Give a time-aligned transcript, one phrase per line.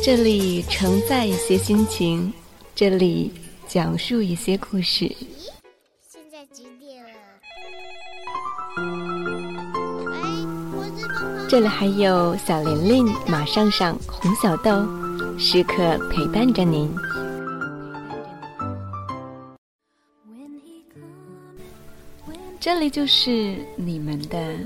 [0.00, 2.32] 这里承载一些心情，
[2.76, 3.32] 这里
[3.66, 5.14] 讲述一些故事。
[11.48, 14.86] 这里还有小玲玲、马上上、红小豆，
[15.38, 16.94] 时刻陪伴着您。
[22.60, 24.58] 这里就是你们的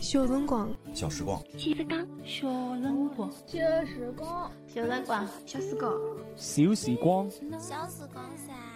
[0.00, 2.46] 小辰光，小时光，小时光，小
[2.80, 5.98] 辰光，小时光，小辰光，小时光，
[6.36, 8.73] 小时光，小时光噻。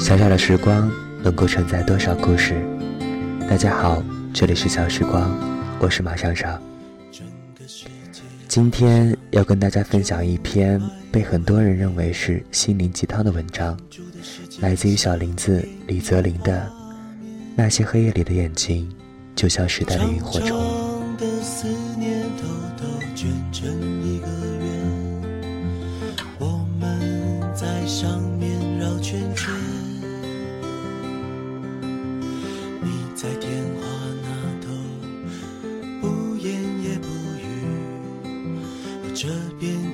[0.00, 0.90] 小小的时光
[1.22, 2.54] 能够承载多少故事？
[3.46, 5.30] 大家好，这里是小时光，
[5.78, 6.60] 我是马上上。
[8.48, 10.80] 今天要跟大家分享一篇
[11.12, 13.78] 被很多人认为是心灵鸡汤的文章，
[14.60, 16.58] 来自于小林子李泽林的
[17.54, 18.90] 《那些黑夜里的眼睛，
[19.36, 20.58] 就像时代的萤火虫》。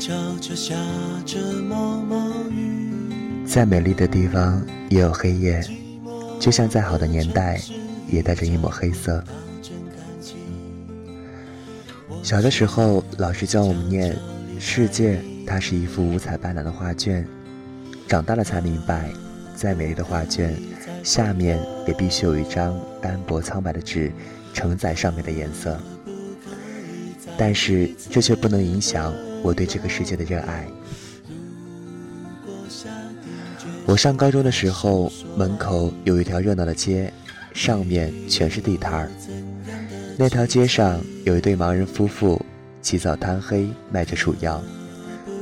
[0.07, 0.75] 边悄悄下
[1.25, 3.45] 着毛毛雨。
[3.45, 5.61] 再美丽的地方也有黑夜，
[6.39, 7.61] 就像再好的年代
[8.07, 9.23] 也带着一抹黑色。
[12.23, 14.17] 小的时候，老师教我们念：
[14.61, 17.27] 世界它是一幅五彩斑斓的画卷。
[18.07, 19.11] 长大了才明白，
[19.57, 20.57] 再美丽的画卷。
[21.03, 24.13] 下面也必须有一张单薄苍白的纸，
[24.53, 25.77] 承载上面的颜色。
[27.37, 30.67] 但是这却不能影响我对这个世界的热爱。
[33.87, 37.13] 我上高中的时候，门口有一条热闹的街，
[37.55, 39.11] 上面全是地摊儿。
[40.19, 42.45] 那条街上有一对盲人夫妇，
[42.83, 44.61] 起早贪黑卖着鼠药。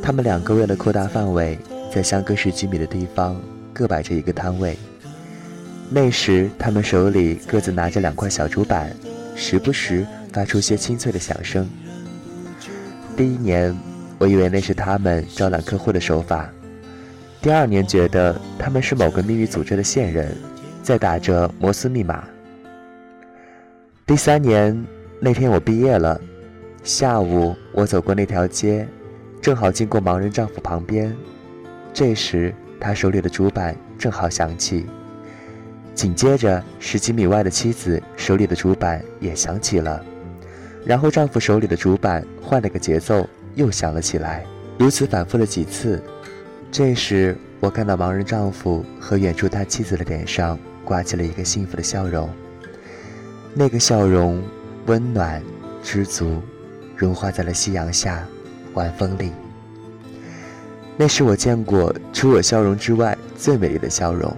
[0.03, 1.59] 他们两个为了扩大范围，
[1.91, 3.41] 在相隔十几米的地方
[3.73, 4.77] 各摆着一个摊位。
[5.89, 8.95] 那时，他们手里各自拿着两块小竹板，
[9.35, 11.69] 时不时发出些清脆的响声。
[13.17, 13.77] 第一年，
[14.19, 16.49] 我以为那是他们招揽客户的手法；
[17.41, 20.37] 第二年，觉得他们是某个秘密组织的线人，
[20.83, 22.25] 在打着摩斯密码。
[24.05, 24.85] 第三年，
[25.21, 26.21] 那天我毕业了，
[26.83, 28.87] 下午我走过那条街，
[29.41, 31.15] 正好经过盲人丈夫旁边，
[31.93, 34.87] 这时他手里的主板正好响起。
[35.95, 40.05] 紧接着，十几米外的妻子手里的主板也响起了，
[40.85, 44.45] 然后丈夫手里的主板换了个节奏，又响了起来，
[44.79, 46.03] 如此反复了几次。
[46.71, 52.29] 这时，我看到盲人丈夫和远处他妻子的脸上挂起了一个幸福的笑容，
[53.55, 54.43] 那个笑容
[54.87, 55.43] 温暖、
[55.83, 56.43] 知足，
[56.97, 58.27] 融化在了夕阳下，
[58.75, 59.33] 晚风里。
[60.97, 64.37] 那是我见过除我笑容之外最美丽的笑容。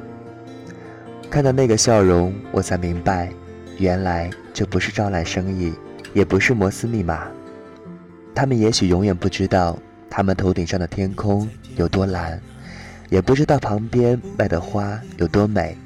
[1.29, 3.31] 看到那个笑容，我才明白，
[3.79, 5.75] 原来这不是招揽生意，
[6.17, 7.29] 也不是摩斯密码。
[8.35, 9.79] 他们也许永远不知道，
[10.09, 11.47] 他们头顶上的天空
[11.77, 12.41] 有多蓝，
[13.11, 15.77] 也不知道旁边卖的花有多美，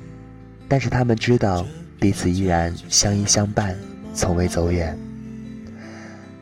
[0.69, 1.67] 但是他们知道，
[1.99, 3.77] 彼此依然相依相伴，
[4.15, 4.97] 从未走远。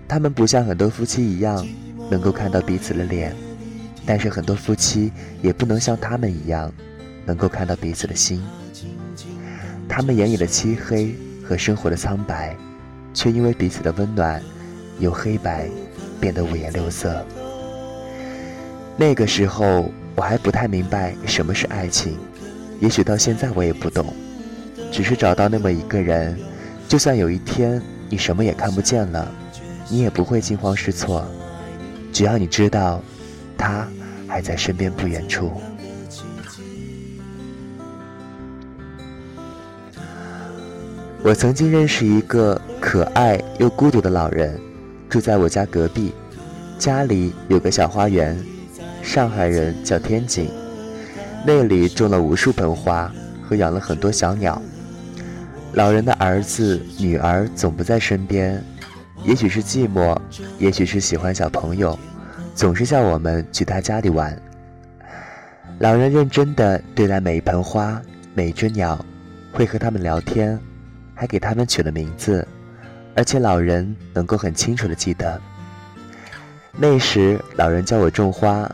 [0.06, 1.66] 他们不像很多夫妻一样，
[2.10, 3.34] 能够看到彼此的脸，
[4.04, 5.10] 但是很多夫妻
[5.41, 6.71] 也不能像他们一样，
[7.25, 8.44] 能够看到彼此的心。
[9.89, 12.54] 他们眼里的漆黑和生活的苍白，
[13.18, 14.41] 却因为彼此的温暖，
[15.00, 15.68] 由黑白
[16.20, 17.26] 变得五颜六色。
[18.97, 22.16] 那个时候，我还不太明白什么是爱情，
[22.78, 24.15] 也许到现在我也不懂。
[24.92, 26.38] 只是找到那么一个人，
[26.86, 29.28] 就算有一天你什么也看不见了，
[29.88, 31.26] 你也不会惊慌失措。
[32.12, 33.03] 只要你知道，
[33.56, 33.84] 他
[34.28, 35.60] 还在身边不远处。
[41.24, 44.59] 我曾经认识一个可爱又孤独的老人，
[45.09, 46.15] 住在我家隔壁，
[46.78, 48.38] 家里有个小花园。
[49.03, 50.50] 上海人叫天井，
[51.44, 53.10] 那里种了无数盆花
[53.42, 54.60] 和养了很多小鸟。
[55.72, 58.62] 老人的儿子、女儿总不在身边，
[59.24, 60.16] 也许是寂寞，
[60.59, 61.98] 也许是喜欢小朋友，
[62.54, 64.41] 总是叫我们去他家里玩。
[65.80, 68.00] 老人认真地对待每一盆花、
[68.34, 69.04] 每一只鸟，
[69.53, 70.59] 会和他们聊天，
[71.18, 72.47] 还给他们取了名字，
[73.16, 75.41] 而且老人能够很清楚的记得。
[76.76, 78.70] 那时，老人教我种花，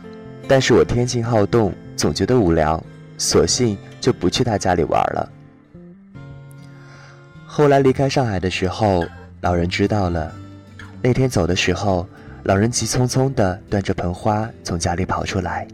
[0.47, 2.81] 但是我天性好动，总觉得无聊，
[3.17, 5.27] 索性就不去他家里玩了。
[7.47, 9.03] 后来离开上海的时候，
[9.41, 10.31] 老人知道了。
[11.01, 12.07] 那天走的时候，
[12.43, 15.67] 老人急匆匆的端着盆花从家里跑出来。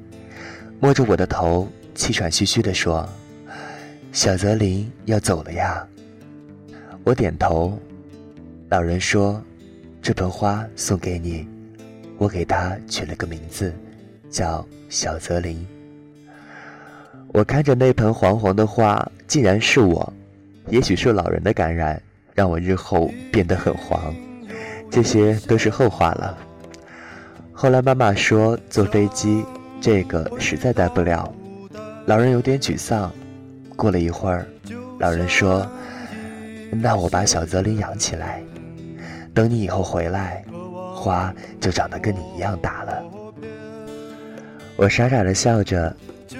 [0.79, 3.07] 摸着我的头，气喘吁吁的说
[4.13, 5.85] ：“小泽林要走了呀。”
[7.03, 7.77] 我点头。
[8.69, 9.42] 老人说
[10.01, 11.48] ：“这盆花送给你，
[12.18, 13.74] 我给它取了个名字，
[14.30, 15.65] 叫小泽林。”
[17.33, 20.13] 我看着那盆黄黄的花，竟然是我。
[20.68, 22.01] 也许是老人的感染，
[22.33, 24.13] 让我日后变得很黄。
[24.89, 26.38] 这些都是后话了。
[27.51, 29.44] 后来妈妈说坐飞机。
[29.83, 31.33] 这个实在待不了，
[32.06, 33.12] 老人有点沮丧。
[33.75, 34.45] 过了一会儿，
[35.00, 35.65] 老人说
[36.71, 38.41] ：“那我把小泽林养起来，
[39.33, 40.44] 等你以后回来，
[40.95, 43.03] 花就长得跟你一样大了。”
[44.77, 45.95] 我傻傻的笑着，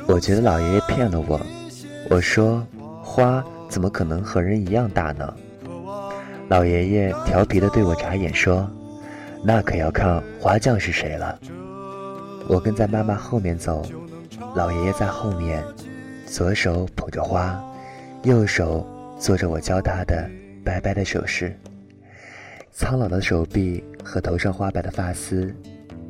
[0.08, 1.40] 我觉得老爷爷骗了我。
[2.10, 2.66] 我说
[3.04, 5.34] ：“花怎么可能和人一样大呢？”
[6.50, 8.70] 老爷爷调皮的对我眨眼说
[9.44, 11.38] ：“那可要看花匠是谁了。”
[12.50, 13.86] 我跟在妈妈后面走，
[14.56, 15.64] 老爷爷在后面，
[16.26, 17.58] 左手捧着花，
[18.24, 18.86] 右手
[19.22, 20.28] 做着我教他的
[20.66, 21.56] 白白的手势。
[22.72, 25.54] 苍老的手臂和头上花白的发丝，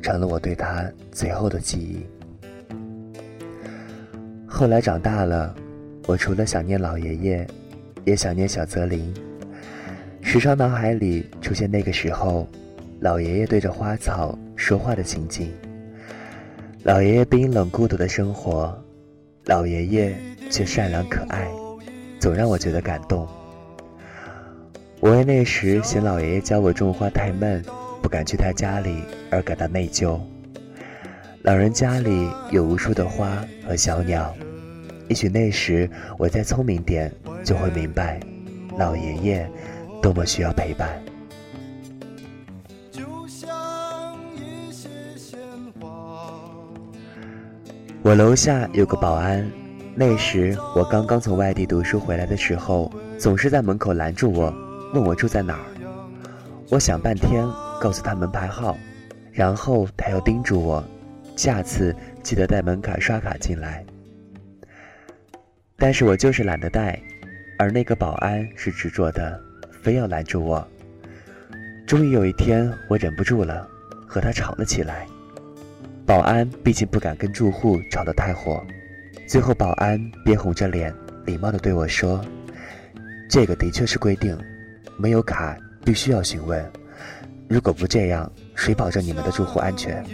[0.00, 2.06] 成了我对他最后的记忆。
[4.46, 5.54] 后来长大了，
[6.06, 7.46] 我除了想念老爷爷，
[8.06, 9.12] 也想念小泽林，
[10.22, 12.48] 时常脑海里出现那个时候，
[13.00, 15.52] 老爷爷对着花草说话的情景。
[16.82, 18.74] 老爷爷冰冷孤独的生活，
[19.44, 20.16] 老爷爷
[20.50, 21.46] 却善良可爱，
[22.22, 23.26] 总让我觉得感动。
[25.00, 27.60] 我为那时嫌老爷爷教我种花太闷，
[28.00, 30.20] 不敢去他家里而感到内疚。
[31.42, 34.32] 老人家里有无数的花和小鸟，
[35.08, 38.20] 也许那时我再聪明点，就会明白，
[38.78, 39.50] 老爷爷
[40.00, 40.88] 多么需要陪伴。
[48.04, 49.50] 我楼下有个保安，
[49.94, 54.52] 那时我刚刚从外地读书回来的时候，总是在门口拦住我，
[54.94, 55.64] 问我住在哪儿。
[56.70, 57.46] 我想半天，
[57.78, 58.78] 告诉他门牌号，
[59.30, 60.82] 然后他又叮嘱我，
[61.36, 63.84] 下次记得带门卡刷卡进来。
[65.76, 66.98] 但是我就是懒得带，
[67.58, 69.38] 而那个保安是执着的，
[69.82, 70.66] 非要拦住我。
[71.86, 73.68] 终于有一天，我忍不住了，
[74.06, 75.06] 和他吵了起来。
[76.06, 78.64] 保安毕竟不敢跟住户吵得太火，
[79.26, 80.92] 最后保安憋红着脸，
[81.24, 82.22] 礼貌地对我说
[83.30, 84.36] ：“这个的确是规定，
[84.98, 86.70] 没有卡必须要询问。
[87.48, 90.04] 如果不这样，谁保证你们的住户安全？”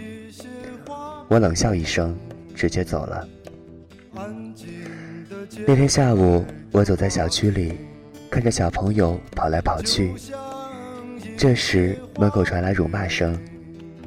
[1.27, 2.17] 我冷笑一声，
[2.55, 3.27] 直接走了。
[5.67, 7.77] 那天下午，我走在小区里，
[8.29, 10.13] 看着小朋友跑来跑去。
[11.37, 13.37] 这时门口传来辱骂声，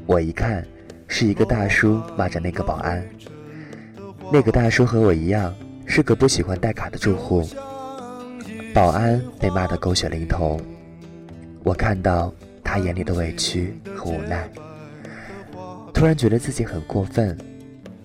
[0.06, 0.64] 我一看。
[1.08, 3.06] 是一个大叔骂着那个保安，
[4.32, 7.46] 那个大叔和我一样是个不喜欢带卡的住户。
[8.72, 10.58] 保安被骂得狗血淋头，
[11.62, 12.32] 我看到
[12.64, 14.48] 他眼里的委屈和无奈，
[15.92, 17.36] 突然觉得自己很过分，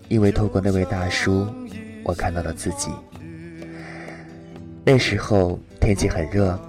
[0.09, 1.47] 因为透过那位大叔，
[2.03, 2.91] 我看到了自己。
[4.83, 6.59] 那时候天气很热，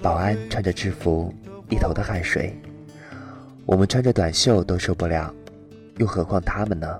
[0.00, 1.34] 保安穿着制服，
[1.68, 2.58] 一头的汗水，
[3.66, 5.30] 我们穿着短袖都受不了。
[5.98, 6.98] 又何况他们呢？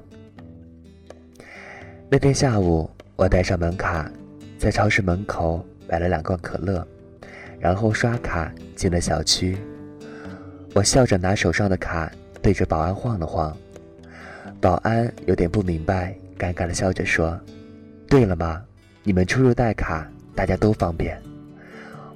[2.13, 4.07] 那天下午，我带上门卡，
[4.59, 6.87] 在超市门口买了两罐可乐，
[7.59, 9.57] 然后刷卡进了小区。
[10.75, 13.57] 我笑着拿手上的卡对着保安晃了晃，
[14.61, 17.41] 保安有点不明白，尴尬的笑着说
[18.11, 18.63] ：“对了嘛，
[19.03, 21.19] 你们出入带卡，大家都方便。”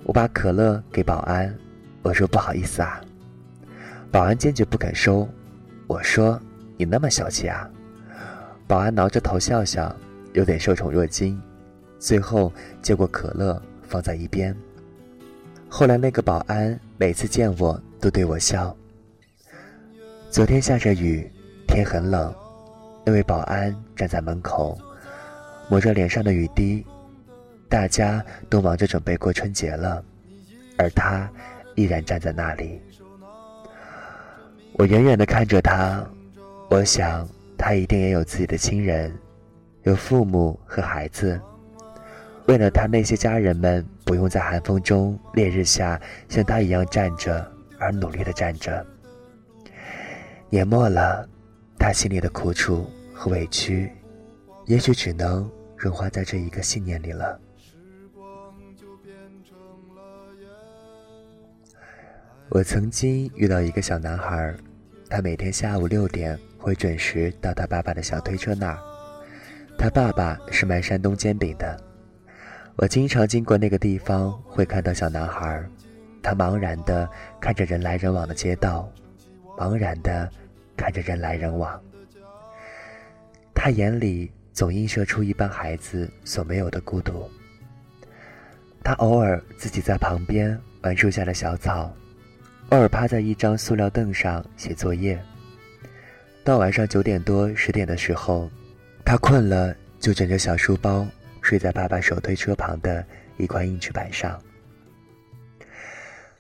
[0.05, 1.57] 我把可乐给保安，
[2.03, 3.01] 我说：“不好意思啊。”
[4.13, 5.27] 保安坚决不肯收，
[5.87, 6.39] 我说。
[6.77, 7.67] 你那么小气啊！
[8.67, 9.95] 保安挠着头笑笑，
[10.33, 11.41] 有点受宠若惊，
[11.99, 14.55] 最后接过可乐放在一边。
[15.69, 18.77] 后来那个保安每次见我都对我笑。
[20.31, 21.31] 昨天下着雨，
[21.69, 22.35] 天很冷，
[23.05, 24.77] 那位保安站在门口，
[25.69, 26.85] 抹着脸上的雨滴，
[27.69, 30.05] 大家都忙着准备过春节了，
[30.77, 31.31] 而他
[31.77, 32.81] 依然站在那里。
[34.73, 36.05] 我远远的看着他，
[36.69, 37.27] 我想
[37.59, 39.17] 他一定也有自己的亲人，
[39.83, 41.41] 有父母和孩子。
[42.47, 47.45] 为了他那些家人们不用在寒风中、烈日下像他一样站着，
[47.79, 48.87] 而努力的站着。
[50.49, 51.29] 年末了，
[51.79, 53.91] 他心里的苦楚和委屈，
[54.67, 57.41] 也许只能融化在这一个信念里了。
[62.49, 64.55] 我曾经遇到一个小男孩，
[65.11, 68.79] 他每天下午六点会准时到他爸爸的小推车那儿。
[69.79, 71.81] 他爸爸是卖山东煎饼的。
[72.75, 75.65] 我经常经过那个地方，会看到小男孩，
[76.21, 77.09] 他茫然地
[77.41, 78.93] 看着人来人往的街道，
[79.57, 80.29] 茫然地
[80.77, 81.81] 看着人来人往。
[83.55, 87.31] 他眼里总映射出一般孩子所没有的孤独。
[88.83, 91.95] 他偶尔自己在旁边玩树下的小草，
[92.71, 95.17] 偶尔趴在一张塑料凳上写作业。
[96.47, 98.49] 到晚上九点多十点的时候，
[99.05, 101.05] 他困了就枕着小书包。
[101.43, 103.05] 睡在爸爸手推车旁的
[103.37, 104.41] 一块硬纸板上。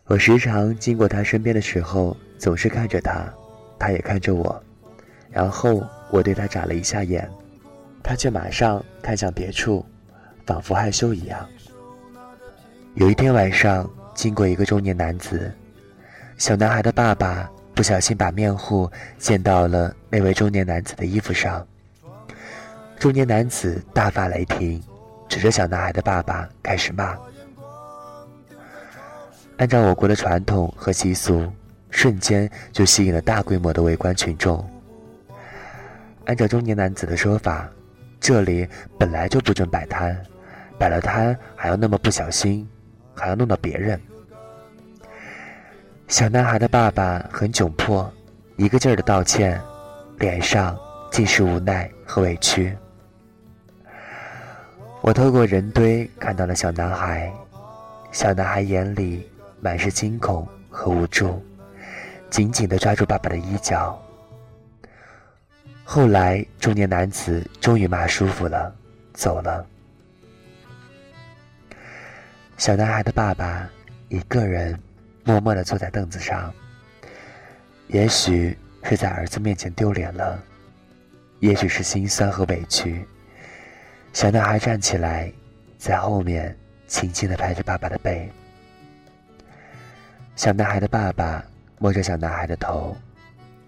[0.05, 3.33] 我时常经过他身边的时候，总是看着他，
[3.81, 4.63] 他也看着我，
[5.31, 7.29] 然后我对他眨了一下眼，
[8.03, 9.85] 他却马上看向别处，
[10.45, 11.49] 仿佛害羞一样。
[12.95, 15.53] 有一天晚上，经过一个中年男子，
[16.37, 21.65] 小男孩的爸爸不小心把面糊溅到了那位中年男子的衣服上，
[22.99, 24.83] 中年男子大发雷霆。
[25.29, 27.17] 指着小男孩的爸爸开始骂。
[29.57, 31.53] 按照我国的传统和习俗，
[31.91, 34.65] 瞬间就吸引了大规模的围观群众。
[36.27, 37.69] 按照中年男子的说法，
[38.21, 40.17] 这里本来就不准摆摊，
[40.79, 42.67] 摆了摊还要那么不小心，
[43.13, 44.01] 还要弄到别人。
[46.09, 48.09] 小男孩的爸爸很窘迫，
[48.57, 49.61] 一个劲儿的道歉，
[50.19, 50.79] 脸上
[51.11, 52.77] 尽是无奈和委屈。
[55.01, 57.33] 我透过人堆看到了小男孩，
[58.13, 59.29] 小男孩眼里
[59.61, 61.45] 满是惊恐和无助，
[62.31, 64.01] 紧紧地抓住爸爸的衣角。
[65.83, 68.73] 后来，中年男子终于骂舒服了，
[69.13, 69.67] 走了。
[72.57, 73.69] 小男孩的爸爸
[74.09, 74.79] 一个人
[75.27, 76.55] 默默地坐在凳子上，
[77.89, 80.41] 也许是在儿子面前丢脸了，
[81.41, 83.05] 也许是心酸和委屈。
[84.13, 85.33] 小男孩站起来，
[85.79, 86.57] 在后面
[86.87, 88.31] 轻轻地拍着爸爸的背。
[90.37, 91.45] 小男孩的爸爸
[91.81, 92.97] 摸着小男孩的头，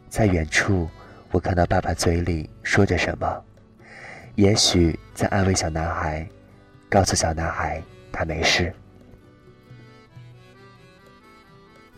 [0.09, 0.89] 在远处，
[1.33, 3.45] 我看到爸爸嘴里说着什么，
[4.37, 6.25] 也许在安慰小男孩，
[6.89, 8.73] 告诉小男孩他没事。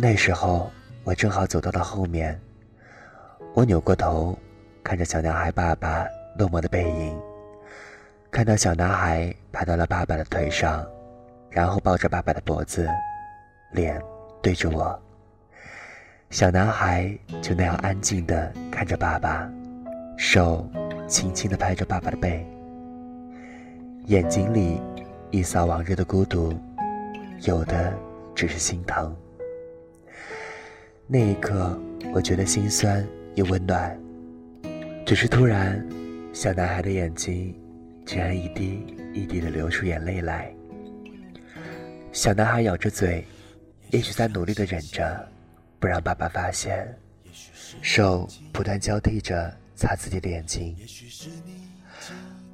[0.03, 0.71] 那时候，
[1.05, 2.41] 我正好走到了后面，
[3.53, 4.35] 我扭过头，
[4.83, 6.07] 看着小男孩爸爸
[6.39, 7.21] 落寞的背影。
[8.31, 10.87] 看到小男孩爬到了爸爸的腿上，
[11.51, 12.89] 然后抱着爸爸的脖子，
[13.73, 14.01] 脸
[14.41, 14.99] 对着我。
[16.31, 19.47] 小男孩就那样安静地看着爸爸，
[20.17, 20.67] 手
[21.07, 22.47] 轻轻地拍着爸爸的背，
[24.07, 24.81] 眼睛里
[25.31, 26.59] 一扫往日的孤独，
[27.43, 27.93] 有的
[28.35, 29.15] 只是心疼。
[31.13, 31.77] 那一刻，
[32.15, 33.99] 我觉得心酸又温暖。
[35.05, 35.85] 只是突然，
[36.33, 37.53] 小男孩的眼睛。
[38.07, 40.53] 竟然一滴一滴的流出眼泪来。
[42.11, 43.25] 小男孩咬着嘴，
[43.91, 45.29] 也许在努力的忍着，
[45.79, 46.93] 不让爸爸发现，
[47.81, 50.77] 手不断交替着擦自己的眼睛。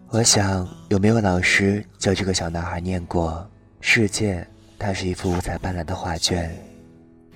[0.08, 3.48] 我想，有没有老师教这个小男孩念过：
[3.80, 4.46] 世界，
[4.78, 6.54] 它是一幅五彩斑斓的画卷，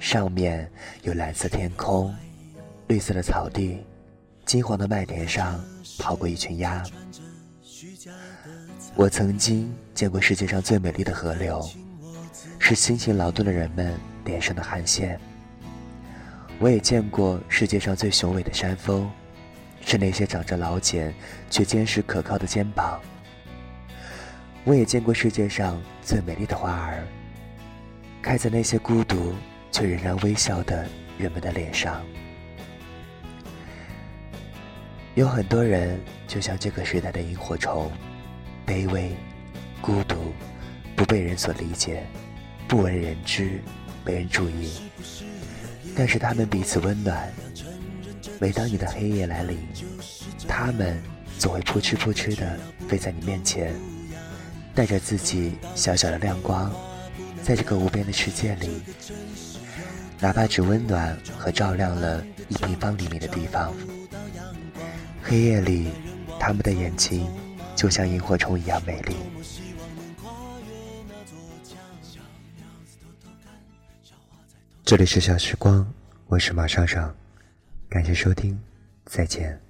[0.00, 0.68] 上面
[1.02, 2.12] 有蓝色天空、
[2.88, 3.84] 绿色的草地、
[4.46, 5.62] 金黄的麦田上
[5.98, 6.82] 跑过一群鸭。
[8.96, 11.62] 我曾经见过世界上最美丽的河流，
[12.58, 15.20] 是辛勤劳动的人们脸上的汗腺。
[16.58, 19.08] 我也见过世界上最雄伟的山峰，
[19.84, 21.14] 是那些长着老茧
[21.50, 22.98] 却坚实可靠的肩膀。
[24.64, 27.04] 我也见过世界上最美丽的花儿，
[28.22, 29.34] 开在那些孤独
[29.70, 30.86] 却仍然微笑的
[31.18, 32.04] 人们的脸上，
[35.14, 37.90] 有很多人就像这个时代的萤火虫，
[38.66, 39.12] 卑微、
[39.80, 40.32] 孤独、
[40.96, 42.06] 不被人所理解、
[42.66, 43.60] 不为人知、
[44.04, 44.80] 没人注意。
[45.96, 47.32] 但是他们彼此温暖，
[48.38, 49.58] 每当你的黑夜来临，
[50.48, 51.00] 他们
[51.38, 52.58] 总会扑哧扑哧地
[52.88, 53.74] 飞在你面前，
[54.74, 56.72] 带着自己小小的亮光，
[57.42, 58.80] 在这个无边的世界里。
[60.22, 63.72] 哪怕只温暖和照亮了一平方厘米的地方，
[65.22, 65.88] 黑夜里
[66.38, 67.26] 他们的眼睛
[67.74, 69.16] 就像萤火虫一样美丽。
[74.84, 75.90] 这里是小时光，
[76.26, 77.14] 我是马尚尚，
[77.88, 78.60] 感谢收听，
[79.06, 79.69] 再见。